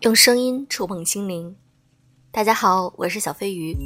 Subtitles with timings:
[0.00, 1.56] 用声音触碰心灵。
[2.30, 3.76] 大家好，我是小飞鱼。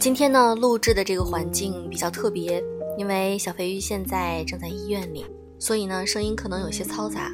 [0.00, 2.62] 今天呢，录制的这个环境比较特别，
[2.96, 5.26] 因为小飞鱼现在正在医院里，
[5.58, 7.30] 所以呢，声音可能有些嘈杂。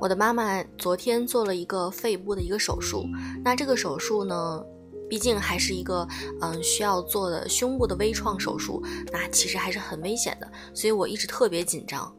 [0.00, 3.04] 我的妈妈昨天做了一个肺部的一个手术，
[3.44, 4.64] 那这个手术呢，
[5.12, 6.08] 毕竟还是一个
[6.40, 8.82] 嗯需要做的胸部的微创手术，
[9.12, 12.10] 那其实还是很危险的，所以我一直特别紧张。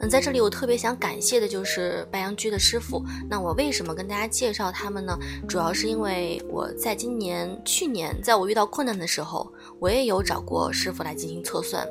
[0.00, 3.02] 嗯，在这里我特别想感谢的就是白羊居的师傅。
[3.30, 5.18] 那我为什么跟大家介绍他们呢？
[5.48, 11.88] 主要是因为我在今年、去年，在我遇到困难的时候，我也有找过师傅来进行测算。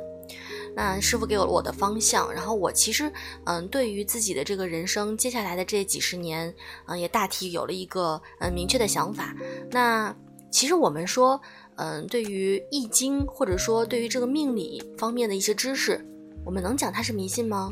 [0.75, 3.11] 那师傅给了我的方向，然后我其实，
[3.45, 6.53] 嗯，对于自己的这个人生接下来的这几十年，
[6.85, 9.35] 嗯，也大体有了一个嗯明确的想法。
[9.72, 10.16] 那
[10.57, 11.39] 其实我们说，
[11.75, 16.03] 嗯，对于易经或者说对于这个命理方面的一些知识，
[16.43, 17.72] 我们能讲它是迷信吗？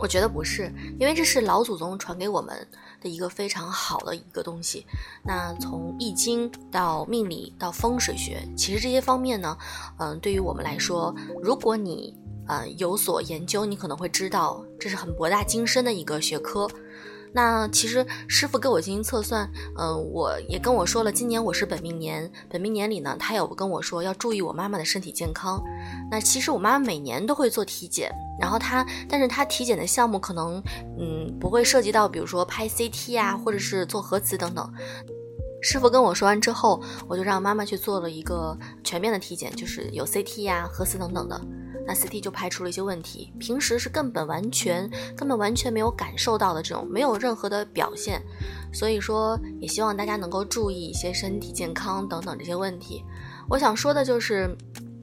[0.00, 2.66] 我觉得不是，因为这是老祖宗传给我们
[3.02, 4.86] 的一个非常好的一个东西。
[5.22, 9.54] 那从易经到命理到风水学，其实这些方面呢，
[9.98, 12.16] 嗯，对于我们来说，如果你
[12.48, 16.66] 呃有所研究，你可能会知道这是很博大精深的一个学科。
[17.36, 25.62] 那其实师傅给我进行测算，嗯，我也跟我说了，今年我是本命年，本命年里呢，他有跟我说要注意我妈妈的身体健康。
[26.10, 28.10] 那其实我妈妈每年都会做体检。
[28.40, 30.62] 然后她，但是她体检的项目可能，
[30.98, 34.72] 嗯，不会涉及到，比如说拍 CT 啊，或者是做核磁等等。
[35.60, 41.38] 师傅跟我说完之后，我就让妈妈去做了一个全面的体检，就是有 CT 呀、核磁等等的。
[41.86, 48.22] 那 CT 就排除了一些问题，平时是根本完全、根本完全没有感受到的这种，没有任何的表现。
[48.72, 53.04] 所以说，也希望大家能够注意一些身体健康等等这些问题。
[53.48, 54.56] 我想说的就是。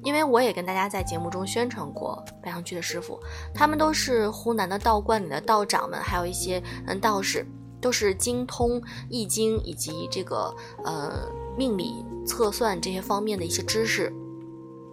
[0.05, 3.17] 因为我也跟大家在节目中宣传过白羊区的师傅，
[3.53, 7.47] 他们都是湖南的道观里的道长们，还有一些嗯道士，
[7.79, 10.53] 都是精通易经以及这个
[10.83, 14.11] 呃命理测算这些方面的一些知识，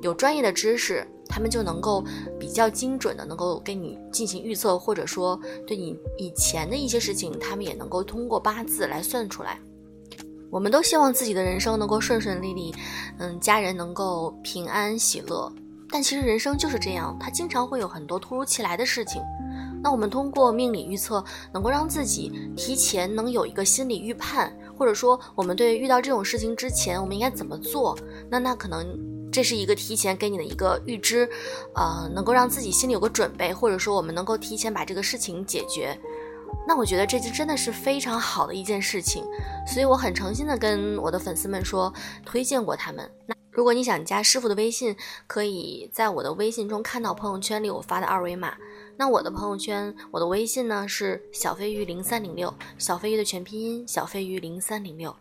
[0.03, 2.05] 有专业的知识，他们就能够
[2.39, 9.59] 比较精准的能够给你进行预测，或者说对你以前的一些事情，他们也能够通过八字来算出来。
[10.51, 12.75] 我们都希望自己的人生能够顺顺利利，
[13.19, 15.53] 嗯，家人能够平安喜乐。
[15.93, 19.23] 但其实人生就是这样，它经常会有很多突如其来的事情。
[19.83, 27.97] 那我们通过命理预测，能够让自己提前能有一个心理预判，或者说我们对遇到这种事情之前，我们应该怎么做？
[28.29, 28.87] 那那可能
[29.33, 31.29] 这是一个提前给你的一个预知，
[31.75, 35.99] 呃，能够让自己心里有个准备，或者说我们能够提前把这个事情解决。
[36.67, 39.25] 那我觉得这就真的是非常好的一件事情，
[39.67, 41.93] 所以我很诚心的跟我的粉丝们说，
[42.25, 43.09] 推荐过他们。
[43.27, 44.95] 那如果你想加师傅的微信，
[45.27, 48.55] 可以在我的微信中看到朋友圈里我发的二维码。
[48.97, 55.15] 那我的朋友圈，我的微信呢是小飞鱼零三零六，小飞鱼的全拼音小飞鱼零三零六。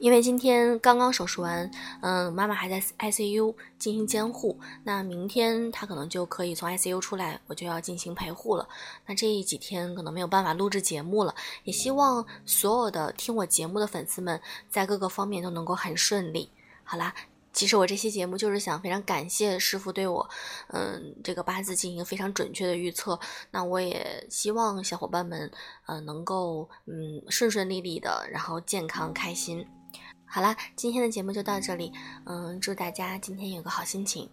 [0.00, 8.66] 因为今天刚刚手术完，嗯，妈妈还在 ICU 进行监护，那明天她可能就可以从 ICU 出来，我就要进行陪护了。
[9.04, 11.34] 那这几天可能没有办法录制节目了，
[11.64, 14.40] 也希望所有的听我节目的粉丝们
[14.70, 16.50] 在各个方面都能够很顺利。
[16.82, 17.14] 好啦，
[17.52, 20.26] 其实我这期节目就是想非常感谢师傅对我，
[20.68, 23.20] 嗯，这个八字进行非常准确的预测。
[23.50, 25.52] 那我也希望小伙伴们，
[25.86, 29.66] 嗯，能够嗯顺顺利利的，然后健康开心。
[30.32, 31.92] 好啦，今天的节目就到这里。
[32.24, 34.30] 嗯，祝大家今天有个好心情。